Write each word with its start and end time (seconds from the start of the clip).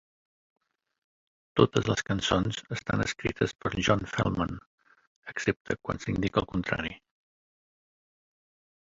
Totes 1.61 1.85
les 1.91 2.01
cançons 2.07 2.57
estan 2.77 3.05
escrites 3.05 3.55
per 3.67 3.73
John 3.89 4.03
Feldmann, 4.15 4.59
excepte 5.35 5.81
quan 5.87 6.05
s'indica 6.07 6.45
el 6.47 6.53
contrari. 6.57 6.99